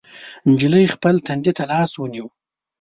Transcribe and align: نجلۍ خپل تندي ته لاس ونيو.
نجلۍ 0.49 0.85
خپل 0.95 1.15
تندي 1.25 1.51
ته 1.57 1.63
لاس 1.71 1.91
ونيو. 1.99 2.25